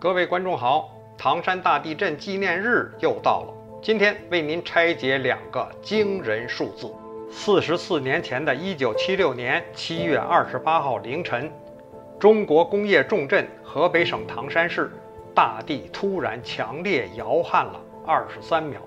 [0.00, 3.54] 各位观众好，唐山大地震纪念日又到了。
[3.82, 6.88] 今天为您拆解两个惊人数字：
[7.32, 11.50] 四十四年前的一九七六年七月二十八号凌晨，
[12.16, 14.88] 中国工业重镇河北省唐山市，
[15.34, 18.80] 大地突然强烈摇撼了二十三秒，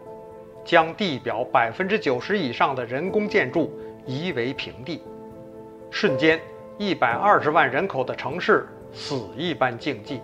[0.63, 5.03] 将地表百分之九十以上的人工建筑夷为平地。
[5.89, 6.39] 瞬间，
[6.77, 10.21] 一百二十万人口的城市死一般静寂。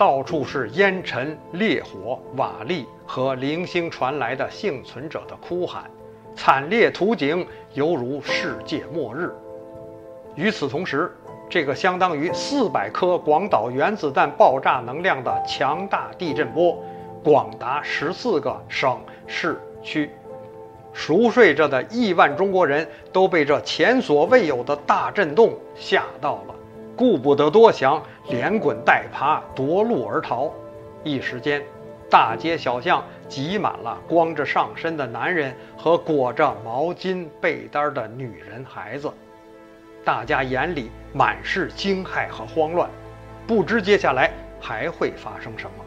[0.00, 5.90] 到处是烟尘、烈火、瓦砾和零星传来的幸存者的哭喊，
[6.34, 9.30] 惨烈图景犹如世界末日。
[10.36, 11.14] 与此同时，
[11.50, 16.82] 这个相当于四百颗广岛原子弹爆炸能量的强大地震波，
[17.22, 20.10] 广达十四个省市区，
[20.94, 26.54] 熟睡着的亿万中国人都被这前所未有的大震动吓到了。
[27.00, 30.52] 顾不得多想，连滚带爬夺路而逃。
[31.02, 31.62] 一时间，
[32.10, 39.10] 大街小巷挤满了光着上身的男人和裹着毛巾被单的女人、孩子。
[40.04, 42.90] 大家眼里满是惊骇和慌乱，
[43.46, 44.30] 不知接下来
[44.60, 45.84] 还会发生什么。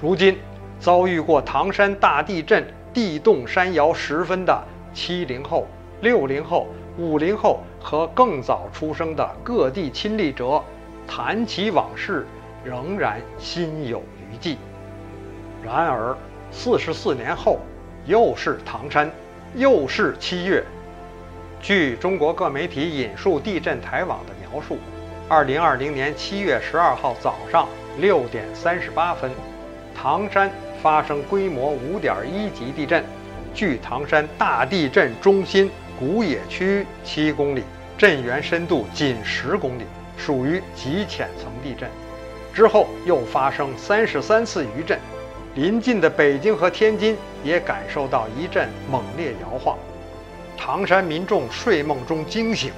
[0.00, 0.38] 如今，
[0.78, 4.58] 遭遇过唐山大地震、地动山摇十分的
[4.94, 5.66] 七零后、
[6.00, 6.66] 六零后。
[6.98, 10.60] 五零后和更早出生的各地亲历者
[11.06, 12.26] 谈起往事，
[12.64, 14.58] 仍然心有余悸。
[15.64, 16.16] 然而，
[16.50, 17.60] 四十四年后，
[18.04, 19.08] 又是唐山，
[19.54, 20.64] 又是七月。
[21.62, 24.76] 据中国各媒体引述地震台网的描述，
[25.28, 27.68] 二零二零年七月十二号早上
[28.00, 29.30] 六点三十八分，
[29.94, 30.50] 唐山
[30.82, 33.04] 发生规模五点一级地震。
[33.54, 35.70] 距唐山大地震中心。
[35.98, 37.64] 古野区七公里，
[37.98, 39.82] 震源深度仅十公里，
[40.16, 41.90] 属于极浅层地震。
[42.54, 44.96] 之后又发生三十三次余震，
[45.56, 49.76] 临近的北京和天津也感受到一阵猛烈摇晃。
[50.56, 52.70] 唐山民众睡梦中惊醒，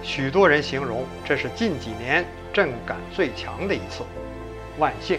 [0.00, 4.04] 许多人形容这是近几年震感最强的一次。
[4.78, 5.18] 万幸，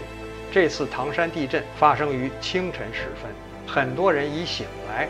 [0.50, 3.30] 这次唐山地震发生于清晨时分，
[3.66, 5.06] 很多人已醒来，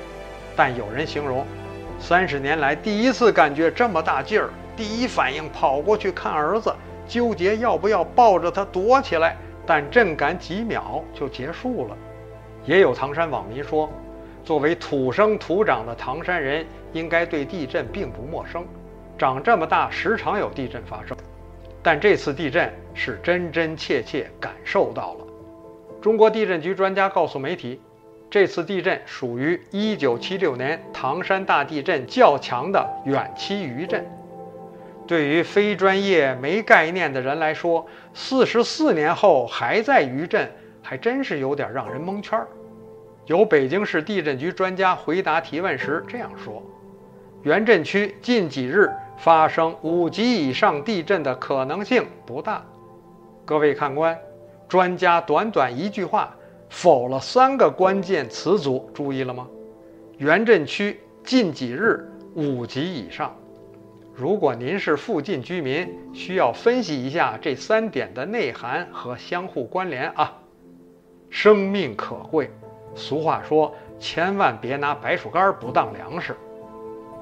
[0.57, 1.47] 但有人形容。
[2.01, 6.75] 三十年来第一次感觉这么大劲儿，第一反应跑过去看儿子，
[7.07, 11.97] 纠结要不要抱着他躲起来，但震感几秒就结束了。
[12.65, 13.89] 也有唐山网民说，
[14.43, 18.65] 作为土生土长的唐山人，应该对地震并不陌生，
[19.17, 21.17] 长这么大时常有地震发生，
[21.83, 25.27] 但这次地震是真真切切感受到了。
[26.01, 27.81] 中国地震局专家告诉媒体。
[28.31, 34.07] 这次地震属于1976年唐山大地震较强的远期余震。
[35.05, 40.49] 对于非专业没概念的人来说，四十四年后还在余震，
[40.81, 42.41] 还真是有点让人蒙圈。
[43.27, 46.63] 有北京市地震局专家回答提问时这样说
[47.43, 52.65] ：“原震区近几日发生五级以上地震的可能性不大。”
[53.45, 54.17] 各位看官，
[54.69, 56.33] 专家短短一句话。
[56.71, 59.47] 否了三个关键词组，注意了吗？
[60.19, 63.35] 原镇区近几日五级以上。
[64.15, 70.33] 如果您是附近居民，需要分析一下这三点的内涵和相互关联啊。
[71.29, 72.51] 生命可贵，
[72.95, 76.37] 俗话说，千万别拿白薯干不当粮食。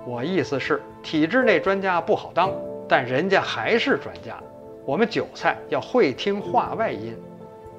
[0.07, 2.53] 我意思是，体制内专家不好当，
[2.87, 4.39] 但人家还是专家。
[4.85, 7.17] 我们韭菜要会听话外音。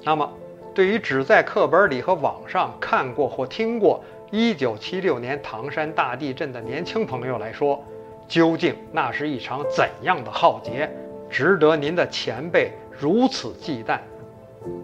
[0.03, 0.29] 那么。
[0.73, 7.83] 对于只在课本里和网上看过或听过1976年唐山大地震的年轻朋友来说，
[8.27, 10.89] 究竟那是一场怎样的浩劫，
[11.29, 13.99] 值得您的前辈如此忌惮？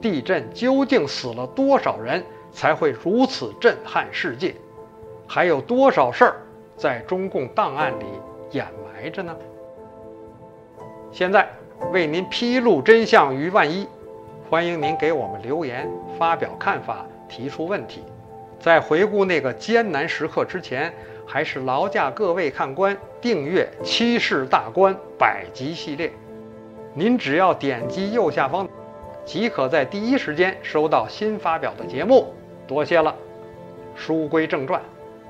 [0.01, 4.55] 地震究竟死了多少人才会如此震撼世界？
[5.27, 6.35] 还有多少事儿
[6.75, 8.05] 在中共档案里
[8.51, 9.35] 掩埋着呢？
[11.11, 11.47] 现在
[11.91, 13.87] 为您披露真相于万一。
[14.47, 15.89] 欢迎您给我们留言，
[16.19, 18.03] 发表看法，提出问题。
[18.59, 20.93] 在回顾那个艰难时刻之前，
[21.25, 26.13] 还是劳驾各位看官订阅《七世大观》百集系列。
[26.93, 28.69] 您只要点击右下方，
[29.25, 32.31] 即可在第一时间收到新发表的节目。
[32.67, 33.13] 多谢了。
[33.95, 34.79] 书归正传，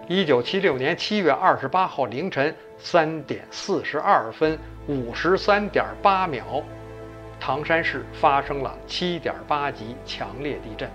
[0.10, 6.62] 一九七六年七月二十八号凌晨三点四十二分五十三点八秒。
[7.48, 10.90] 唐山市发生了7.8级强烈地震，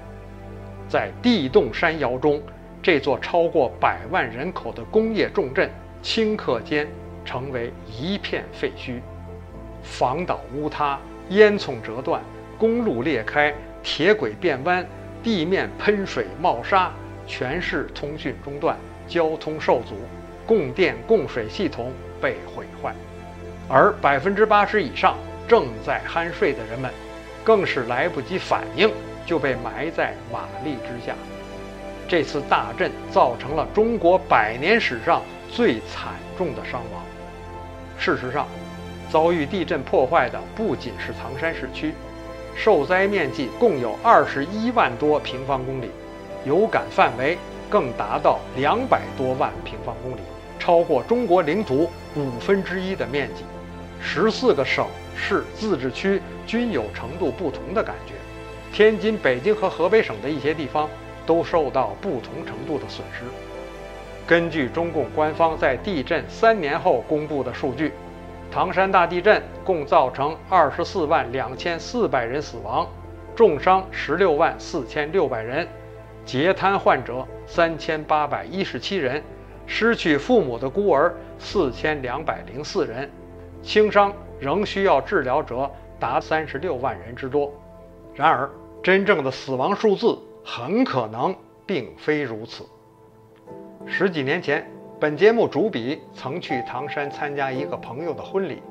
[0.89, 2.43] 在地动山摇中，
[2.83, 5.71] 这座超过百万人口的工业重镇
[6.03, 6.89] 顷刻间
[7.25, 9.01] 成为一片废墟，
[9.81, 10.99] 房倒屋塌，
[11.29, 12.21] 烟囱折断，
[12.59, 14.85] 公路裂开，铁轨变弯，
[15.23, 16.91] 地面喷水冒沙，
[17.29, 18.77] 全市通讯中断，
[19.07, 19.95] 交通受阻，
[20.45, 22.93] 供电供水系统被毁坏，
[23.69, 25.17] 而百分之八十以上
[25.51, 26.89] 正在酣睡的人们，
[27.43, 28.89] 更是来不及反应，
[29.27, 31.13] 就被埋在瓦砾之下。
[32.07, 35.21] 这次大震造成了中国百年史上
[35.51, 37.03] 最惨重的伤亡。
[37.99, 38.47] 事实上，
[39.11, 41.95] 遭遇地震破坏的不仅是唐山市区，
[42.55, 45.91] 受灾面积共有二十一万多平方公里，
[46.45, 47.37] 有感范围
[47.69, 50.21] 更达到两百多万平方公里，
[50.61, 53.43] 超过中国领土五分之一的面积。
[54.01, 54.87] 十四个省
[55.21, 58.15] 市自治区均有程度不同的感觉，
[58.73, 60.89] 天津、北京和河北省的一些地方。
[61.27, 63.25] 都受到不同程度的损失。
[64.27, 67.93] 根据中共官方在地震三年后公布的数据，
[68.51, 72.89] 唐山大地震共造成二十四万两千四百人死亡，
[73.37, 75.69] 重伤十六万四千六百人，
[76.25, 79.23] 截瘫患者三千八百一十七人，
[79.67, 83.09] 失去父母的孤儿四千两百零四人，
[83.63, 87.53] 轻伤仍需要治疗者达三十六万人之多。
[88.15, 88.51] 然而，
[88.83, 90.19] 真正的死亡数字。
[90.43, 92.65] 很可能并非如此。
[93.87, 94.67] 十几年前，
[94.99, 98.63] 本节目主笔曾去唐山参加一个朋友的婚礼，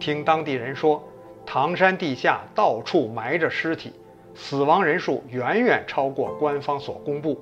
[0.00, 1.04] 听当地人说，
[1.44, 3.92] 唐山地下到处埋着尸体，
[4.34, 7.38] 死亡人数远远超过官方所公布。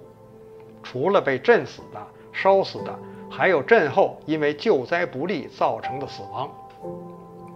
[0.82, 2.98] 除了被震死的、烧死的，
[3.30, 6.50] 还有震后因为救灾不力造成的死亡。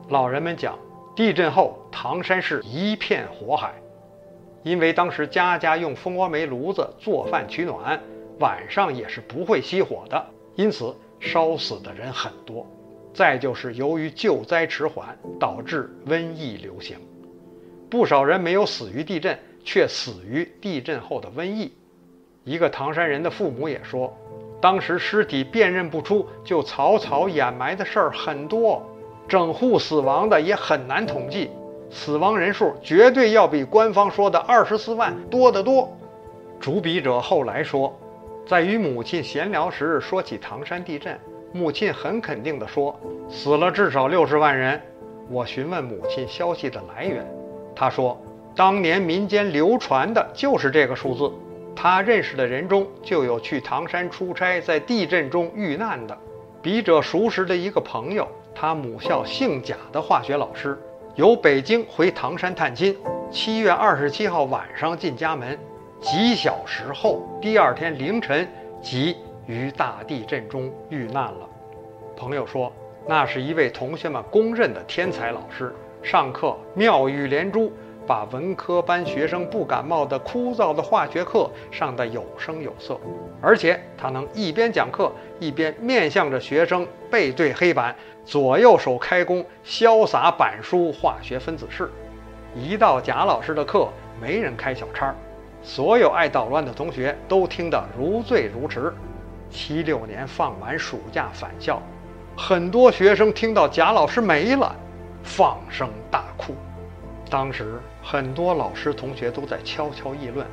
[0.08, 0.78] 老人们讲，
[1.16, 3.72] 地震后唐山市一片火海。
[4.62, 8.00] 因为当时家家用蜂窝煤炉子做饭取暖，
[8.38, 12.66] 晚上也是不会熄火的，因此烧死的人很多。
[13.12, 16.98] 再就是由于救灾迟缓，导致瘟疫流行，
[17.88, 21.72] 不少人没有死于地震，却死于地震后的瘟疫。
[22.42, 24.14] 一个唐山人的父母也说，
[24.60, 28.82] 当时尸体辨认不出，就草草掩埋的事儿很多，
[29.28, 31.50] 整户死亡的也很难统计。
[31.90, 35.96] 死亡人数绝对要比官方说的二十四万多得多。
[36.58, 37.96] 主笔者后来说，
[38.46, 41.18] 在与母亲闲聊时说起唐山地震，
[41.52, 42.98] 母亲很肯定地说，
[43.28, 44.80] 死了至少六十万人。
[45.30, 47.24] 我询问母亲消息的来源，
[47.76, 48.20] 她说，
[48.56, 51.32] 当年民间流传的就是这个数字。
[51.76, 56.16] 他认识的人中就有去唐山出差在地震中遇难的。
[56.62, 60.78] 笔者熟识的一个朋友，他母校姓贾的化学老师。
[61.16, 62.96] 由北京回唐山探亲，
[63.30, 65.56] 七月二十七号晚上进家门，
[66.00, 68.48] 几小时后，第二天凌晨
[68.82, 69.16] 即
[69.46, 71.48] 于大地震中遇难了。
[72.16, 72.72] 朋友说，
[73.06, 75.72] 那是一位同学们公认的天才老师，
[76.02, 77.72] 上课妙语连珠，
[78.06, 82.98] 把文科班学生不感冒的枯燥的化学课上得有声有色，
[83.40, 87.94] 而且他能一边讲课，一边面向着学生背对黑板。
[88.24, 91.90] 左右手开弓，潇洒板书化学分子式。
[92.54, 95.14] 一到贾老师的课，没人开小差，
[95.62, 98.94] 所有爱捣乱的同学都听得如醉如痴。
[99.50, 101.82] 七六年放完暑假返校，
[102.34, 104.74] 很多学生听到贾老师没了，
[105.22, 106.54] 放声大哭。
[107.28, 110.46] 当时很多老师同学都在悄悄议论：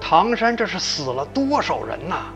[0.00, 2.26] 唐山这是死了多少人呐？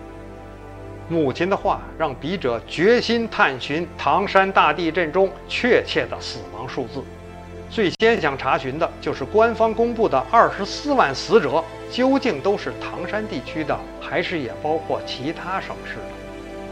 [1.08, 7.00] 母亲的话让笔者决心探寻唐山大地震中确切的死亡数字。
[7.70, 16.02] 最先想查询的就是官方公布的二十四万死者究竟都是唐山地区的，还是也包括其他省市的？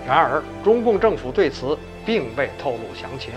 [0.06, 3.34] 然而，中共政府对此并未透露详情。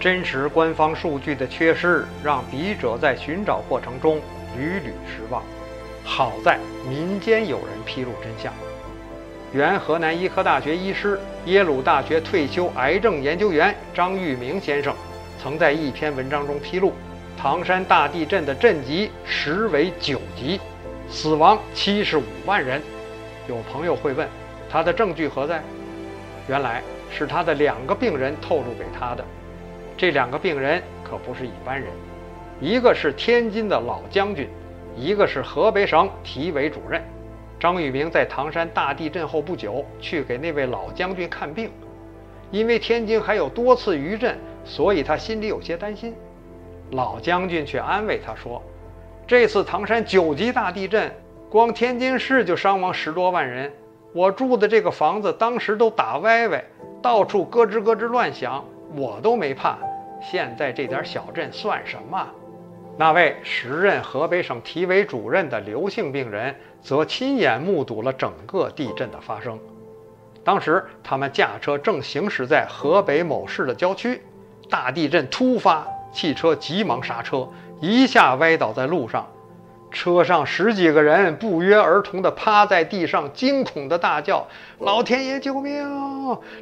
[0.00, 4.18] 真实官方数据的缺失，让笔者在寻找过程中
[4.56, 5.42] 屡屡失望。
[6.02, 8.50] 好在民间有人披露真相。
[9.52, 14.94] 原河南医科大学医师、耶鲁大学退休癌症研究员张玉明先生，
[15.42, 16.94] 曾在一篇文章中披露，
[17.36, 20.58] 唐山大地震的震级实为九级，
[21.10, 22.80] 死亡七十五万人。
[23.46, 24.26] 有朋友会问，
[24.70, 25.62] 他的证据何在？
[26.48, 29.22] 原来是他的两个病人透露给他的。
[30.00, 31.90] 这两个病人可不是一般人，
[32.58, 34.48] 一个是天津的老将军，
[34.96, 37.02] 一个是河北省体委主任。
[37.58, 41.70] 张玉明在唐山大地震后不久去给那位老将军看病，
[42.50, 46.14] 因为天津还有多次余震，所以他心里有些担心。
[46.92, 48.62] 老将军却安慰他说
[49.28, 51.14] ：“这次唐山九级大地震，
[51.50, 53.70] 光天津市就伤亡十多万人。
[54.14, 56.64] 我住的这个房子当时都打歪歪，
[57.02, 58.64] 到处咯吱咯吱乱响，
[58.96, 59.76] 我都没怕。
[60.20, 62.26] 现在这点小震算什么？”
[62.96, 69.58] 那位时任河北省体委主任的刘姓病人，则亲眼目睹了整个地震的发生。
[70.44, 74.20] 当时他们驾车正行驶在河北某市的郊区，
[74.68, 77.48] 大地震突发，汽车急忙刹车，
[77.80, 79.26] 一下歪倒在路上。
[79.90, 84.46] 车上十几个人不约而同地趴在地上，惊恐地大叫
[84.78, 85.86] ：“老天爷救命！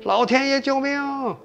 [0.05, 1.37] 老天爷救命！”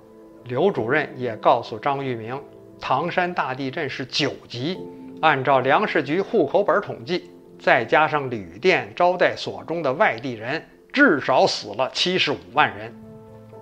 [0.45, 2.39] 刘主任也告诉张玉明，
[2.79, 4.77] 唐山大地震是九级，
[5.21, 12.93] 按照粮食局户口本统计，再加上旅店招待所中的外地人，至少死了七十五万人。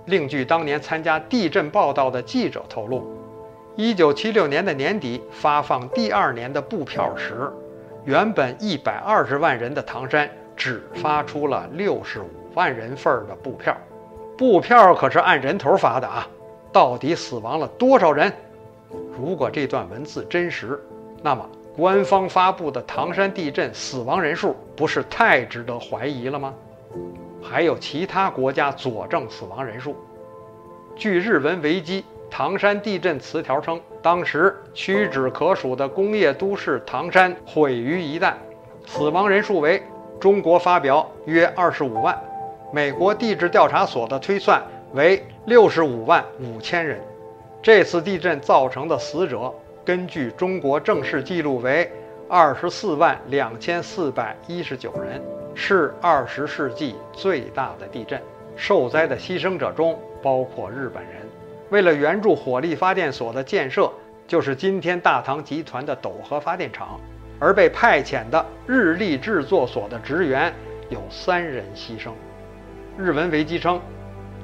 [0.05, 3.15] 另据当年参加地震报道的记者透露，
[3.75, 7.51] 一九七六年的年底发放第二年的布票时。
[8.03, 13.77] 原本一百二十万人的唐山，只发出了六十五万人份的布票。
[14.35, 16.27] 布票可是按人头发的啊！
[16.71, 18.31] 到底死亡了多少人？
[19.17, 20.79] 如果这段文字真实，
[21.21, 26.53] 那么官方发布的唐山地震死亡人数不是太值得怀疑了吗？
[27.41, 29.95] 还有其他国家佐证死亡人数。
[30.95, 32.03] 据日文维基。
[32.33, 38.35] 唐山地震词条称，当时屈指可数的工业都市唐山毁于一旦，
[38.87, 39.83] 死亡人数为
[40.17, 42.17] 中国发表约二十五万，
[42.71, 44.63] 美国地质调查所的推算
[44.93, 46.99] 为六十五万五千人。
[47.61, 51.91] 这次地震造成的死者，根据中国正式记录为
[52.27, 55.21] 二十四万两千四百一十九人，
[55.55, 58.21] 是二十世纪最大的地震。
[58.55, 61.13] 受灾的牺牲者中包括日本人。
[61.69, 63.91] 为了援助火力发电所的建设，
[64.27, 66.99] 就是今天大唐集团的斗河发电厂，
[67.39, 70.53] 而被派遣的日立制作所的职员
[70.89, 72.11] 有三人牺牲。
[72.97, 73.79] 日文维基称，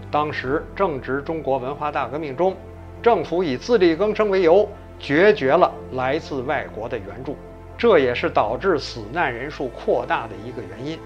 [0.09, 2.55] 当时正值中国文化大革命中，
[3.01, 4.67] 政府以自力更生为由，
[4.99, 7.35] 决绝了来自外国的援助，
[7.77, 10.97] 这也是导致死难人数扩大的一个原因。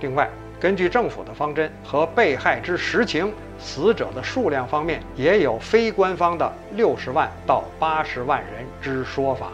[0.00, 9.48] 另外，根据政府的方针和被害之实情，死者的数量方面也有非官方的六十万到八十万人之说法。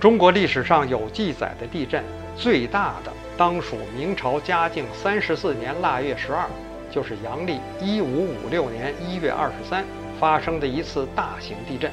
[0.00, 2.02] 中国历史上有记载的地震
[2.36, 6.46] 最大的，当属明朝嘉靖三十四年腊月十二，
[6.90, 9.84] 就是阳历一五五六年一月二十三
[10.18, 11.90] 发生的一次大型地震，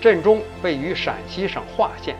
[0.00, 2.14] 震中位于陕西省华县，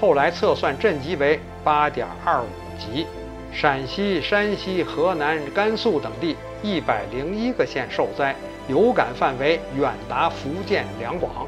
[0.00, 2.46] 后来测算震级为八点二五
[2.78, 3.06] 级。
[3.52, 8.36] 陕西、山西、河南、甘肃等地一百零一个县受灾，
[8.68, 11.46] 有感范围远达福建两广。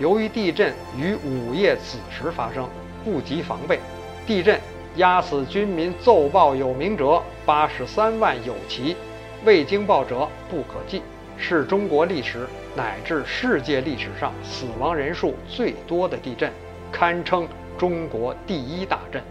[0.00, 2.68] 由于地震于午夜子时发生，
[3.04, 3.78] 不及防备，
[4.26, 4.60] 地震
[4.96, 8.96] 压死军民奏报有名者八十三万有奇，
[9.44, 11.02] 未经报者不可计，
[11.36, 16.50] 是中国历史乃至世界历史上死亡人数最多的地震，
[16.90, 17.46] 堪称
[17.76, 19.22] 中国第一大震。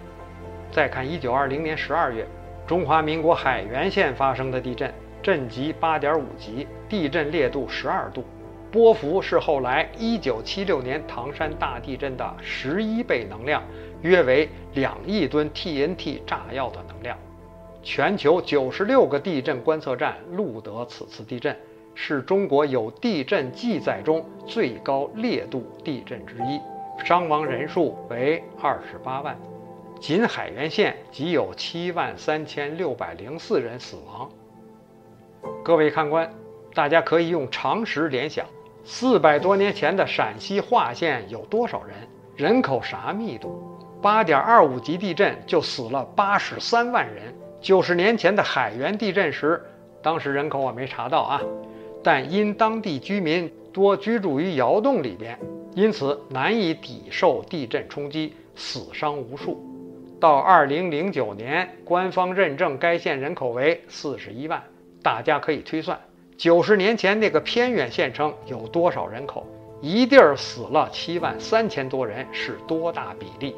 [0.71, 2.27] 再看一九二零年十二月，
[2.67, 4.93] 中华民国海原县发生的地震，
[5.23, 8.23] 震级八点五级，地震烈度十二度，
[8.71, 13.63] 波幅是后来一九七六年唐山大地震的十一倍能量，
[14.03, 17.17] 约为两亿吨 TNT 炸药的能量。
[17.83, 21.53] 全球九十六个地震观测站录得此次地震，
[21.93, 26.61] 是中国有地震记载中最高烈度地震之一，
[27.05, 29.37] 伤亡人数为二十八万。
[29.99, 34.29] 仅海原县即有七万三千六百零四人死亡。
[35.61, 36.33] 各位看官，
[36.73, 38.45] 大家可以用常识联想：
[38.85, 41.95] 四百多年前的陕西华县有多少人？
[42.37, 43.61] 人口啥密度？
[44.01, 47.33] 八点二五级地震就死了八十三万人。
[47.63, 49.63] 九十年前的海原地震时，
[50.01, 51.41] 当时人口我没查到啊，
[52.03, 55.39] 但因当地居民多居住于窑洞里边，
[55.73, 59.63] 因此难以抵受地震冲击，死伤无数。
[60.19, 64.61] 到二零零九年，官方认证该县人口为四十一万。
[65.01, 65.97] 大家可以推算，
[66.35, 69.47] 九十年前那个偏远县城有多少人口？
[69.81, 73.55] 一地儿死了七万三千多人，是多大比例？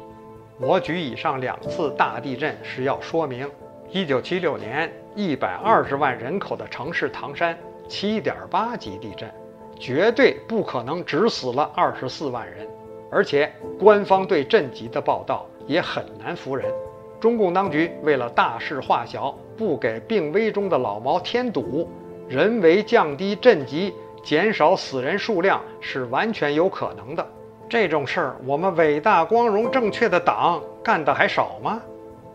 [0.60, 3.48] 我举以上两次大地震是要说明，
[3.90, 9.32] 一九七六年一百二十万人口的城市唐山七点八级地震，
[9.78, 12.66] 绝对不可能只死了二十四万人。
[13.10, 15.46] 而且官方对震级的报道。
[15.66, 16.72] 也很难服人。
[17.18, 21.90] 中共当局为了大事化小，不给病危中的老毛添堵，
[22.28, 27.26] 人为降低震级，减少死人数量是完全有可能的。
[27.68, 31.82] 这种事儿，我们伟大、光荣、正确的党干的还少吗？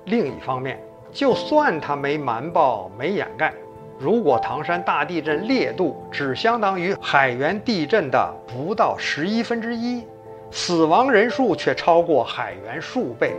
[0.04, 0.78] 另一方面，
[1.12, 3.54] 就算他没瞒报、没掩盖，
[4.00, 10.04] 如果唐山大地震烈度只相当于海原地震的不到十一分之一。
[10.50, 13.34] 死亡人数却超过海源数倍，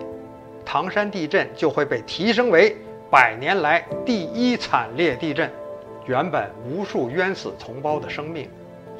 [0.64, 2.74] 唐山地震就会被提升为
[3.10, 5.50] 百年来第一惨烈地震。
[6.06, 8.48] 原本无数冤死同胞的生命，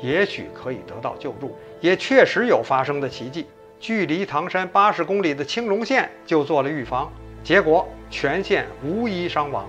[0.00, 3.46] 也许可以得到救助，也确实有发生的奇迹。
[3.80, 7.10] 距离唐山八十公里的青龙县就做了预防，
[7.42, 9.66] 结果全县无一伤亡。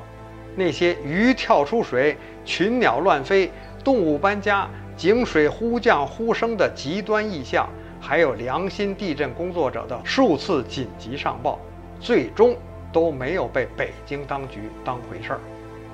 [0.56, 3.50] 那些鱼跳出水、群鸟乱飞、
[3.84, 7.68] 动物搬家、井水忽降忽升的极端异象，
[8.00, 11.58] 还有良心地震工作者的数次紧急上报，
[12.00, 12.56] 最终
[12.92, 15.40] 都没有被北京当局当回事儿。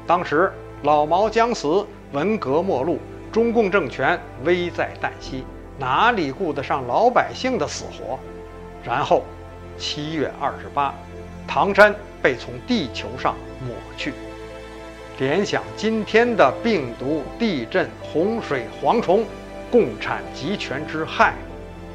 [0.05, 0.51] 当时
[0.83, 2.99] 老毛将死，文革末路，
[3.31, 5.45] 中共政权危在旦夕，
[5.77, 8.19] 哪里顾得上老百姓的死活？
[8.83, 9.23] 然后，
[9.77, 10.93] 七月二十八，
[11.47, 14.13] 唐山被从地球上抹去。
[15.17, 19.25] 联想今天的病毒、地震、洪水、蝗虫，
[19.69, 21.33] 共产集权之害，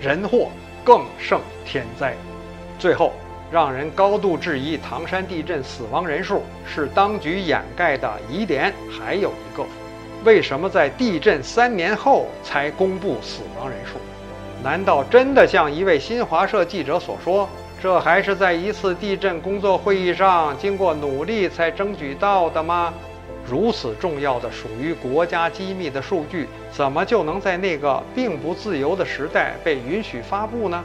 [0.00, 0.50] 人祸
[0.84, 2.14] 更胜天灾。
[2.78, 3.12] 最后，
[3.50, 9.64] 让人高度质疑唐山地震死亡人数是当局掩盖的疑点，还有一个：
[10.24, 13.98] 为什么在地震三年后才公布死亡人数？
[14.62, 17.48] 难道真的像一位新华社记者所说，
[17.84, 22.94] 这还是在一次地震工作会议上经过努力才争取到的吗？
[23.46, 30.82] 如此重要的、属于国家机密的数据，怎么就能在那个并不自由的时代被允许发布呢？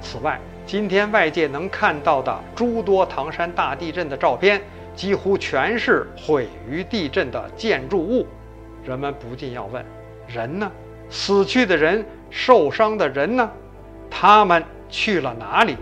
[0.00, 4.58] 此外，今天外界能看到的诸多唐山大地震的照片，
[4.96, 8.26] 几乎全是毁于地震的建筑物。
[8.82, 9.84] 人们不禁要问：
[10.26, 10.72] 人呢？
[11.10, 13.50] 死去的人、受伤的人呢？
[14.10, 15.76] 他们去了哪里？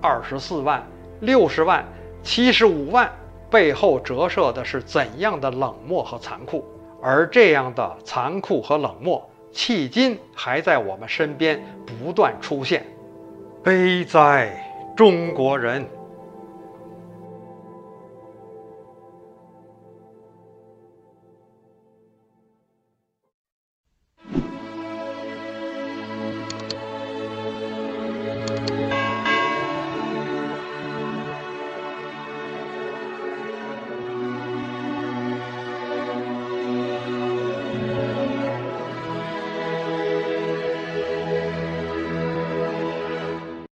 [0.00, 0.86] 二十四万、
[1.20, 1.84] 六十万、
[2.22, 3.10] 七十五万。
[3.50, 6.62] 背后折射的是怎样的冷漠和残酷？
[7.02, 12.84] 而这样的残酷和冷漠，迄今还在我们身边不断出现。
[13.62, 14.54] 悲哉，
[14.94, 15.88] 中国人！